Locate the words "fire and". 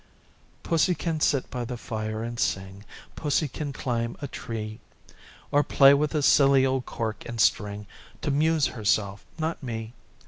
1.77-2.39